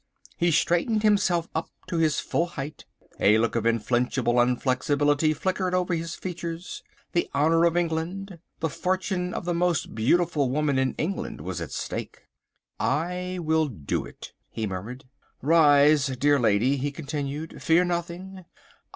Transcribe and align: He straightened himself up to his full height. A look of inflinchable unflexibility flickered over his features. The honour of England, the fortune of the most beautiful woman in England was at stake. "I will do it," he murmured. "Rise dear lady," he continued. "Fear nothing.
He 0.35 0.49
straightened 0.49 1.03
himself 1.03 1.47
up 1.53 1.69
to 1.87 1.97
his 1.99 2.19
full 2.19 2.47
height. 2.47 2.85
A 3.19 3.37
look 3.37 3.55
of 3.55 3.67
inflinchable 3.67 4.39
unflexibility 4.39 5.31
flickered 5.31 5.75
over 5.75 5.93
his 5.93 6.15
features. 6.15 6.81
The 7.11 7.29
honour 7.35 7.65
of 7.65 7.77
England, 7.77 8.39
the 8.61 8.69
fortune 8.69 9.31
of 9.31 9.45
the 9.45 9.53
most 9.53 9.93
beautiful 9.93 10.49
woman 10.49 10.79
in 10.79 10.95
England 10.95 11.41
was 11.41 11.61
at 11.61 11.69
stake. 11.69 12.23
"I 12.79 13.37
will 13.43 13.67
do 13.67 14.03
it," 14.03 14.33
he 14.49 14.65
murmured. 14.65 15.05
"Rise 15.39 16.07
dear 16.07 16.39
lady," 16.39 16.77
he 16.77 16.91
continued. 16.91 17.61
"Fear 17.61 17.85
nothing. 17.85 18.45